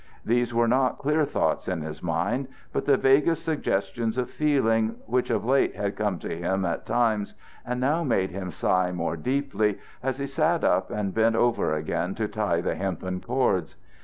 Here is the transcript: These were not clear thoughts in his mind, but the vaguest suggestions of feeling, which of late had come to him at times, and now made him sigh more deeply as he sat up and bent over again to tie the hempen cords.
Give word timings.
These 0.25 0.51
were 0.51 0.67
not 0.67 0.97
clear 0.97 1.25
thoughts 1.25 1.67
in 1.67 1.81
his 1.83 2.01
mind, 2.01 2.47
but 2.73 2.85
the 2.85 2.97
vaguest 2.97 3.45
suggestions 3.45 4.17
of 4.17 4.31
feeling, 4.31 4.95
which 5.05 5.29
of 5.29 5.45
late 5.45 5.75
had 5.75 5.95
come 5.95 6.17
to 6.17 6.35
him 6.35 6.65
at 6.65 6.87
times, 6.87 7.35
and 7.63 7.79
now 7.79 8.03
made 8.03 8.31
him 8.31 8.49
sigh 8.49 8.91
more 8.91 9.15
deeply 9.15 9.77
as 10.01 10.17
he 10.17 10.25
sat 10.25 10.63
up 10.63 10.89
and 10.89 11.13
bent 11.13 11.35
over 11.35 11.75
again 11.75 12.15
to 12.15 12.27
tie 12.27 12.61
the 12.61 12.73
hempen 12.73 13.19
cords. 13.21 13.75